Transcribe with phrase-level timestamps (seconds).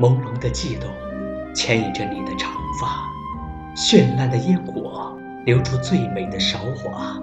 [0.00, 0.90] 朦胧的悸动，
[1.54, 2.50] 牵引着你的长
[2.80, 3.08] 发；
[3.76, 7.22] 绚烂的烟火，流出最美的韶华；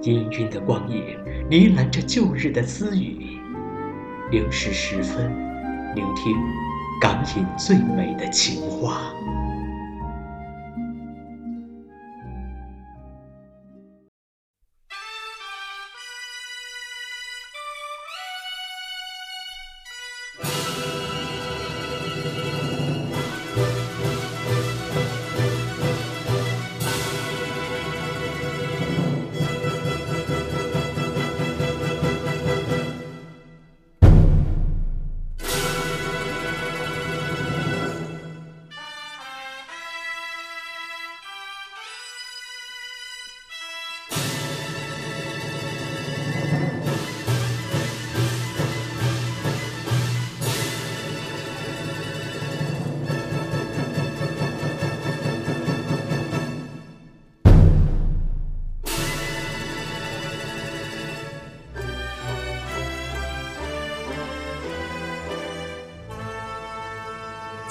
[0.00, 1.18] 氤氲的光影，
[1.50, 3.38] 呢喃着旧日的私语。
[4.30, 5.30] 零时十分，
[5.94, 6.34] 聆听
[7.02, 9.12] 港影最美的情话。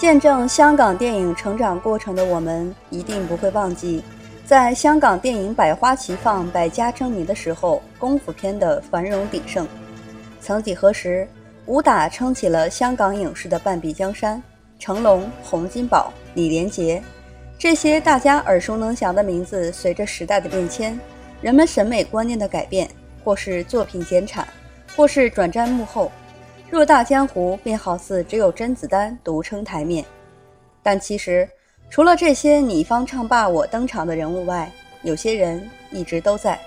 [0.10, 4.04] 见证香港电影成长过程的我们，一定不会忘记，
[4.44, 9.68] 在香港电影百花齐放、百家争鸣的时候，功夫片的繁荣鼎盛。
[10.42, 11.28] 曾几何时，
[11.68, 14.42] 武打撑起了香港影视的半壁江山。
[14.80, 17.04] 成龙、洪金宝、李连杰，
[17.60, 21.00] 这些大家耳熟能详的名字，随着时代的变迁，
[21.40, 22.90] 人们审美观念的改变，
[23.24, 24.48] 或是作品减产，
[24.96, 26.12] 或是转战幕后。
[26.72, 30.06] 偌大江湖便好似只有甄子丹独撑台面，
[30.84, 31.50] 但其实
[31.90, 36.60] 除了这些你方唱罢我登场的人物外，有些人一直都在。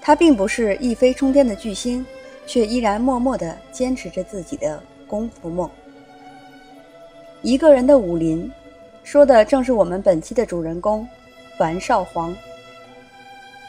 [0.00, 2.04] 他并不是一飞冲天的巨星，
[2.44, 5.70] 却依然默默地坚持着自己的功夫梦。
[7.40, 8.50] 一个人的武林，
[9.04, 11.06] 说的正是我们本期的主人公
[11.56, 12.36] 樊少皇。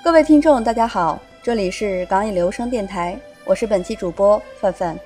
[0.04, 4.98] 各位听众，大家好，这里是港影留声电台，我是本期主播范范。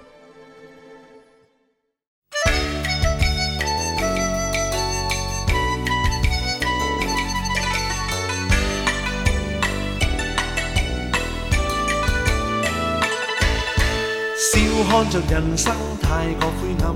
[14.42, 14.58] 笑
[14.90, 15.72] 看着人生
[16.02, 16.96] 太过灰暗，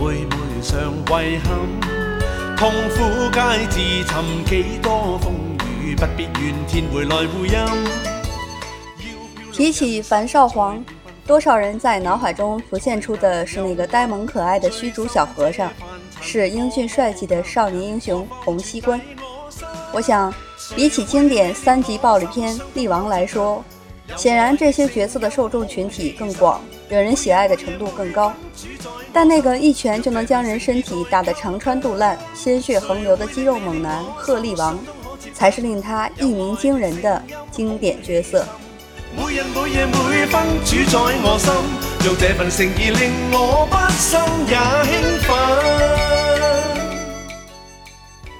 [0.00, 0.90] 每每常
[1.22, 5.34] 遗憾，痛苦皆自寻，几多风
[5.84, 7.54] 雨，不必怨天回来回音。
[9.52, 10.82] 提起樊少皇，
[11.26, 15.70] 多少人在脑海中浮现出的是那个呆萌可爱的虚竹小和尚，
[16.22, 18.98] 是英俊帅气的少年英雄洪熙官。
[19.92, 20.32] 我想，
[20.74, 23.62] 比起经典三级暴力片《力王》来说，
[24.16, 26.60] 显然这些角色的受众群体更广。
[26.88, 28.32] 惹人喜爱的程度更高，
[29.12, 34.76] 但那个一拳就能将人身体打得肠穿肚烂、鲜血横流的肌肉猛男鹤立王，
[35.32, 37.22] 才是令他一鸣惊人的
[37.52, 38.44] 经典角色。
[39.16, 41.52] 每日每夜每分主宰我心，
[42.06, 44.56] 用这份诚意令我不生也
[44.90, 45.30] 兴奋。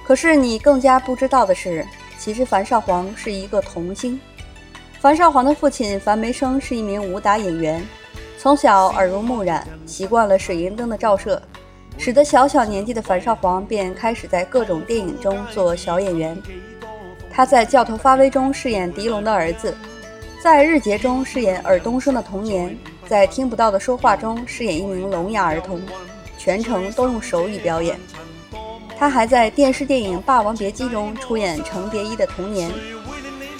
[0.05, 1.87] 可是你更加不知道的是，
[2.19, 4.19] 其实樊少皇是一个童星。
[5.01, 7.83] 樊少皇的父亲樊梅生是一名武打演员。
[8.37, 11.41] 从小耳濡目染，习惯了水银灯的照射，
[11.97, 16.39] 使得小小年纪的樊少皇便开始在各种电影中做小演员。
[17.31, 19.75] 他在《教头发威》中饰演狄龙的儿子，
[20.39, 25.81] 在《日结》中饰演尔冬升的童年，在《听不到的说话》中饰演一名聋哑儿童，
[26.37, 27.99] 全程都用手语表演。
[28.99, 32.69] 他还在电视电影《霸王别姬》中出演程蝶衣的童年。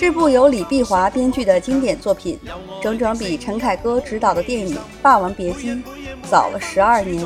[0.02, 2.40] 这部由李碧华编剧的经典作品，
[2.82, 5.70] 整整比陈凯歌执导的电影《霸王别姬》
[6.28, 7.24] 早了十二年。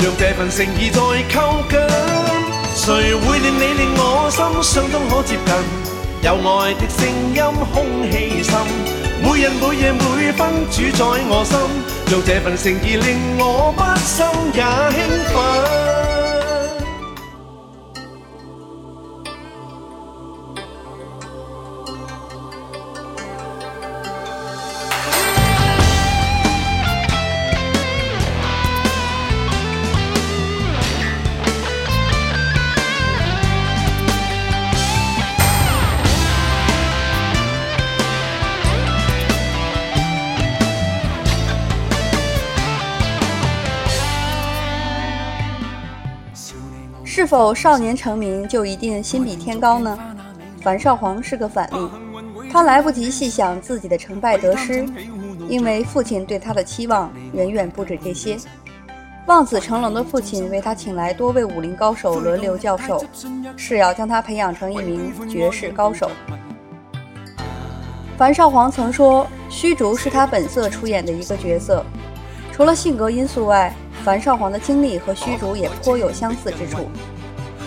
[0.00, 1.00] 让这份诚意再
[1.32, 1.78] 扣紧，
[2.74, 5.54] 谁会令你令我心相通可接近？
[6.22, 7.40] 有爱的声音
[7.72, 8.52] 空气深，
[9.22, 11.56] 每日每夜每分主宰我心，
[12.10, 14.60] 让这份诚意令我不心也
[14.90, 15.89] 兴奋。
[47.30, 49.96] 否少年成名就一定心比天高呢？
[50.62, 51.88] 樊少皇是个反例，
[52.52, 54.84] 他来不及细想自己的成败得失，
[55.48, 58.36] 因为父亲对他的期望远远不止这些。
[59.28, 63.00] 望子成龙的父亲为他请来多位武林高手轮流教授，
[63.56, 66.10] 是要将他培养成一名绝世高手。
[68.18, 71.84] 樊少皇曾说，虚竹是他本色出演的一个角色。
[72.50, 73.72] 除了性格因素外，
[74.04, 76.90] 樊少皇的经历和虚竹也颇有相似之处。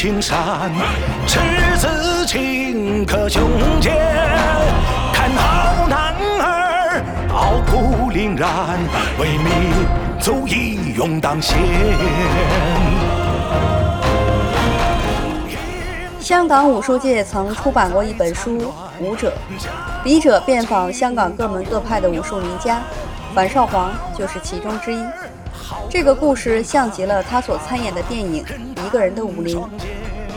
[0.00, 0.72] 青山
[1.26, 1.38] 赤
[1.76, 3.50] 子情，可胸
[3.82, 3.94] 间，
[5.12, 8.78] 看好男儿傲骨凛然，
[9.18, 9.70] 为民
[10.18, 11.58] 族义勇当先。
[16.18, 18.58] 香港武术界曾出版过一本书
[19.00, 19.34] 《武者》，
[20.02, 22.80] 笔者遍访香港各门各派的武术名家，
[23.34, 25.04] 樊少皇就是其中之一。
[25.90, 28.42] 这个故事像极了他所参演的电影
[28.90, 29.56] 《个人的武林》。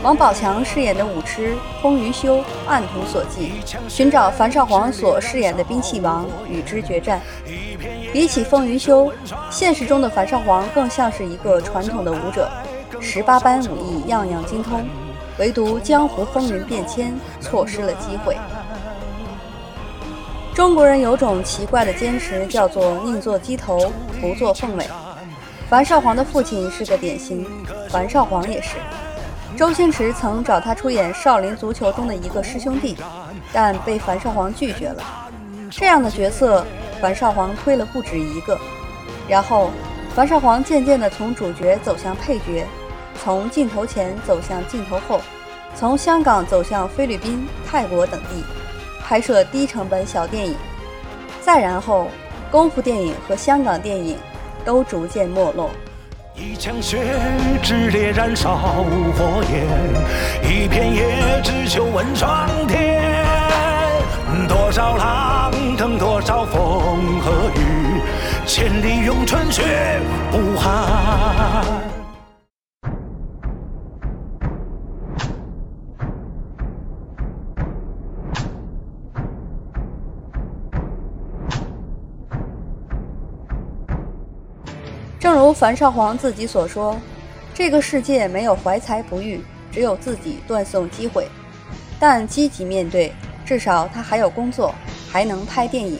[0.02, 3.50] 王宝强饰演的武痴风云修按图索骥，
[3.88, 7.20] 寻找樊少皇所饰演的兵器王与之决战。
[8.12, 9.10] 比起风云修，
[9.50, 12.50] 现实中的樊少皇更像是一个传统的武者，
[13.00, 14.84] 十八般武艺样样精通，
[15.38, 18.36] 唯独江湖风云变迁，错失了机会。
[20.54, 23.90] 中国人有种奇怪的坚持，叫做宁做鸡头，
[24.20, 24.86] 不做凤尾。
[25.68, 27.46] 樊少皇的父亲是个典型，
[27.88, 28.76] 樊少皇也是。
[29.56, 32.96] 周星驰曾找他出演《少林足球》中的一个师兄弟，
[33.52, 35.02] 但被樊少皇拒绝了。
[35.70, 36.64] 这样的角色，
[37.00, 38.58] 樊少皇推了不止一个。
[39.26, 39.70] 然后，
[40.14, 42.66] 樊少皇渐渐地从主角走向配角，
[43.22, 45.20] 从镜头前走向镜头后，
[45.74, 48.44] 从香港走向菲律宾、泰国等地，
[49.02, 50.54] 拍摄低成本小电影。
[51.40, 52.08] 再然后，
[52.50, 54.16] 功夫电影和香港电影
[54.64, 55.70] 都逐渐没落。
[56.34, 56.98] 一腔血
[57.62, 59.64] 炽烈燃烧火焰，
[60.42, 63.24] 一片叶只求问苍天。
[64.48, 68.00] 多少浪腾，多少风和雨，
[68.46, 69.62] 千里咏春雪
[70.32, 72.03] 不寒。
[85.24, 87.00] 正如樊少皇自己所说
[87.54, 89.40] ：“这个世界没有怀才不遇，
[89.72, 91.26] 只有自己断送机会。
[91.98, 93.10] 但积极面对，
[93.42, 94.74] 至少他还有工作，
[95.10, 95.98] 还能拍电影。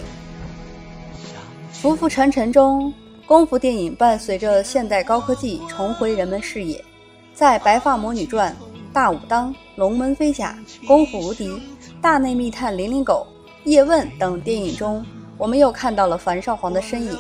[1.72, 2.92] 浮浮沉沉中，
[3.24, 6.84] 功夫电影伴随着现代高科技重回人们视野。
[7.32, 8.52] 在《白发魔女传》
[8.92, 10.54] 《大武当》《龙门飞甲》
[10.86, 11.48] 《功夫无敌》
[12.02, 13.26] 《大内密探零零狗》
[13.70, 15.02] 《叶问》等电影中，
[15.38, 17.18] 我们又看到了樊少皇的身影。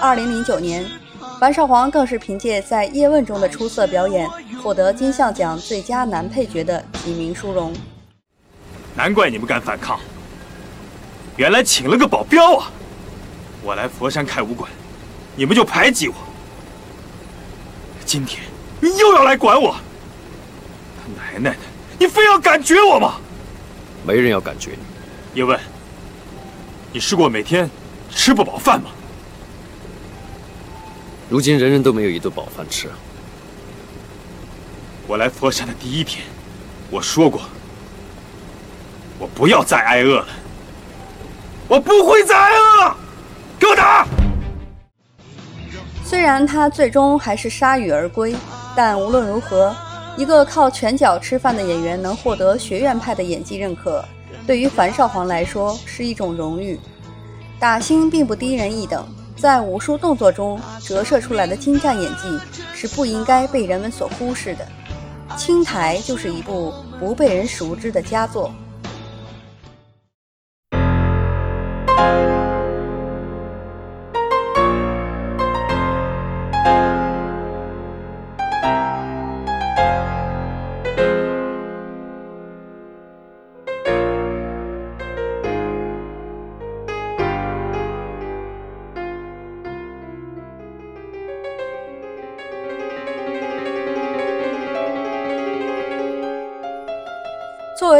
[0.00, 0.86] 二零零九年。
[1.38, 4.28] 樊少皇更是凭借在《叶问》中的出色表演，
[4.60, 7.72] 获得金像奖最佳男配角的提名殊荣。
[8.96, 10.00] 难怪你们敢反抗，
[11.36, 12.72] 原来请了个保镖啊！
[13.62, 14.68] 我来佛山开武馆，
[15.36, 16.14] 你们就排挤我。
[18.04, 18.42] 今天
[18.80, 19.76] 你又要来管我，
[21.16, 21.58] 奶奶的，
[22.00, 23.14] 你非要感觉我吗？
[24.04, 25.38] 没人要感觉你。
[25.38, 25.56] 叶问，
[26.92, 27.70] 你试过每天
[28.10, 28.90] 吃不饱饭吗？
[31.30, 32.88] 如今人人都没有一顿饱饭吃。
[35.06, 36.24] 我来佛山的第一天，
[36.90, 37.42] 我说过，
[39.18, 40.28] 我不要再挨饿了。
[41.68, 42.96] 我不会再挨饿，
[43.58, 44.06] 给我打！
[46.02, 48.34] 虽然他最终还是铩羽而归，
[48.74, 49.76] 但无论如何，
[50.16, 54.02] 一个靠拳脚吃饭的演员能获得学院派的演技认可，
[54.46, 56.80] 对于樊少皇来说是一种荣誉。
[57.58, 59.06] 打星并不低人一等。
[59.38, 62.38] 在武术动作中折射出来的精湛演技
[62.74, 64.66] 是不应该被人们所忽视的，
[65.38, 68.52] 《青苔》就是一部不被人熟知的佳作。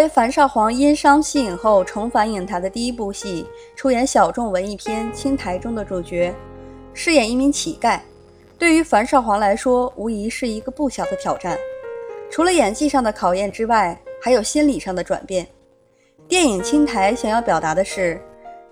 [0.08, 3.46] 樊少皇因伤息影后重返影坛的第一部戏，
[3.76, 6.34] 出演小众文艺片《青苔》中的主角，
[6.94, 8.00] 饰演一名乞丐。
[8.58, 11.56] 对于樊少皇来说，无疑是一个不小的挑战。
[12.30, 15.46] 除了演技上的考验之外，还有心理上的转变。
[16.26, 18.20] 电影《青苔》想要表达的是，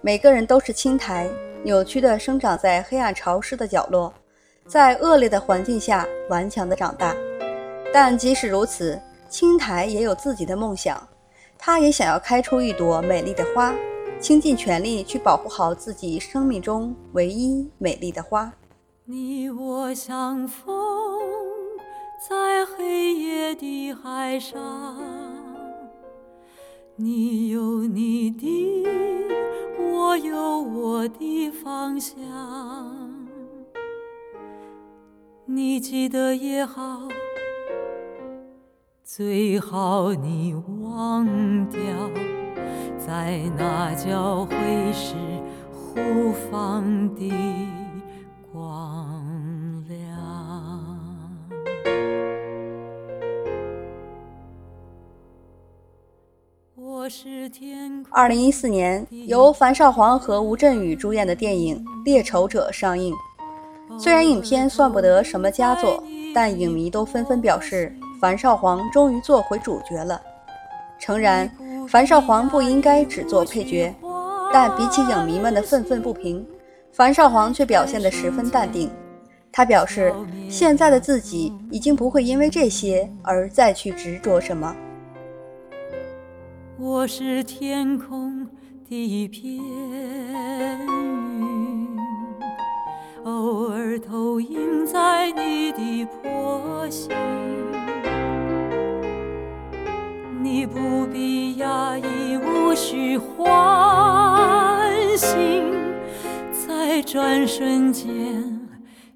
[0.00, 1.28] 每个人都是青苔，
[1.62, 4.12] 扭曲地生长在黑暗潮湿的角落，
[4.66, 7.14] 在恶劣的环境下顽强地长大。
[7.92, 11.00] 但即使如此，青苔也有自己的梦想，
[11.58, 13.74] 他也想要开出一朵美丽的花，
[14.20, 18.52] 倾尽全力去保护好自己生命中唯一美丽的花。
[19.04, 20.74] 你我相逢
[22.28, 24.56] 在黑夜的海上。
[26.96, 28.86] 你有你的，
[29.78, 32.16] 我有我的方向。
[35.44, 37.06] 你记得也好，
[39.08, 41.24] 最好你忘
[41.70, 41.80] 掉，
[42.98, 44.56] 在那交会
[44.92, 45.14] 时
[45.70, 47.32] 互放的
[48.52, 49.24] 光
[49.86, 49.96] 亮。
[56.74, 58.04] 我是天。
[58.10, 63.14] 二零一四年，由樊少皇和吴镇宇主演的电影《猎丑者》上映。
[64.00, 66.02] 虽然影片算不得什么佳作，
[66.34, 70.20] 但影迷都纷纷表示，樊少皇终于做回主角了。
[70.98, 71.50] 诚然，
[71.88, 73.94] 樊少皇不应该只做配角，
[74.52, 76.46] 但比起影迷们的愤愤不平，
[76.92, 78.90] 樊少皇却表现得十分淡定。
[79.52, 80.14] 他表示，
[80.48, 84.74] 现在的自己已经不会因为这些而再去执着什么。
[86.78, 88.46] 我是天空
[88.88, 89.54] 的一片
[90.86, 91.98] 云，
[93.24, 97.10] 偶尔投影在你的波心。
[100.48, 104.88] 你不必压抑，无需唤
[105.18, 105.74] 醒，
[106.52, 108.06] 在转瞬间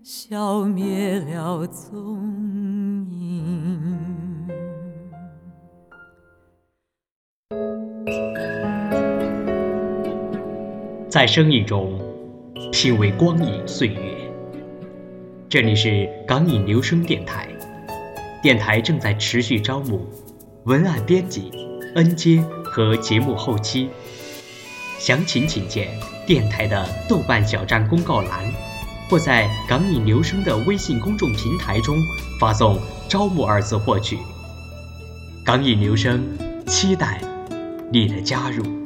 [0.02, 4.49] 消灭了踪影。
[11.08, 11.96] 在生意中
[12.72, 14.16] 品味光影岁月。
[15.49, 17.49] 这里是港影留声电台，
[18.42, 20.04] 电台正在持续招募
[20.64, 21.50] 文案编辑、
[21.94, 23.88] N 接和节目后期，
[24.98, 25.88] 详情请见
[26.26, 28.44] 电台的豆瓣小站公告栏，
[29.08, 31.96] 或在港影留声的微信公众平台中
[32.38, 34.18] 发送“招募”二字获取。
[35.46, 36.22] 港影留声，
[36.66, 37.22] 期待
[37.90, 38.79] 你的加入。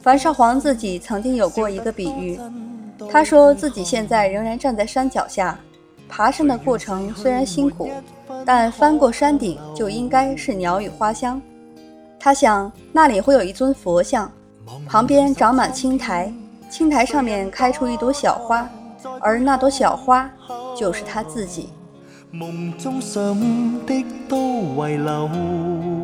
[0.00, 2.38] 樊少皇自己曾经有过一个比喻，
[3.10, 5.58] 他说自己现在仍然站在山脚下，
[6.08, 7.90] 爬山的过程虽然辛苦，
[8.44, 11.40] 但翻过山顶就应该是鸟语花香。
[12.18, 14.30] 他想那里会有一尊佛像，
[14.86, 16.32] 旁边长满青苔，
[16.70, 18.68] 青苔上面开出一朵小花，
[19.20, 20.30] 而那朵小花
[20.76, 21.70] 就是他自己。
[22.30, 23.22] 梦中想
[23.86, 24.36] 的都
[24.86, 25.97] 遗留。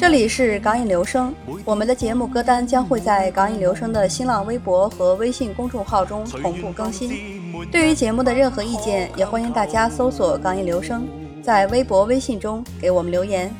[0.00, 7.10] 这里是港影留声，我们的节目歌单将会在港影留声的新浪微博和微信公众号中同步更新。
[7.70, 11.06] 对于节目的任何意见，也欢迎大家搜索“港影留声”，
[11.44, 13.54] 在微博、微信中给我们留言。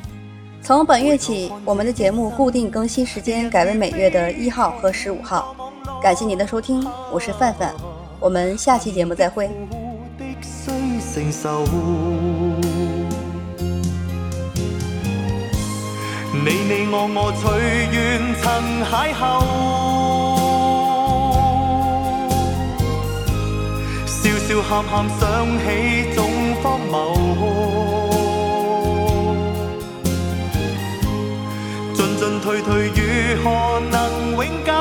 [0.63, 5.55] 从本月起，我们的节目固定更新时间改为每月的一号和十五号。
[6.01, 6.83] 感谢您的收听，
[7.13, 7.71] 我是范范，
[8.19, 9.47] 我们下期节目再会。
[16.33, 17.43] 你你我我随
[17.91, 17.99] 缘
[18.41, 18.43] 曾
[18.85, 19.21] 邂逅，
[24.07, 25.19] 笑笑喊喊想
[25.59, 25.65] 起
[26.15, 26.19] 总
[26.63, 26.95] 荒谬，
[31.93, 32.97] 进进退退如
[33.43, 33.45] 何
[33.91, 33.93] 能
[34.31, 34.71] 永久？